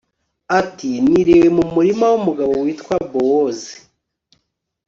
[0.59, 3.73] ati niriwe mu murima w'umugabo witwa bowozi